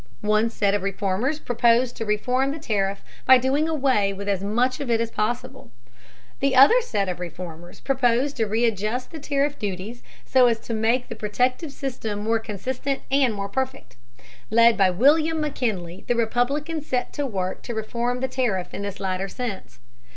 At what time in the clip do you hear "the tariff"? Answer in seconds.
2.49-3.03, 9.11-9.59, 18.21-18.73